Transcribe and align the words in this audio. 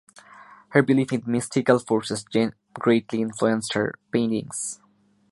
Her 0.69 0.81
belief 0.81 1.13
in 1.13 1.21
mystical 1.27 1.77
forces 1.77 2.25
greatly 2.73 3.21
influenced 3.21 3.73
her 3.73 3.93
paintings. 4.11 4.79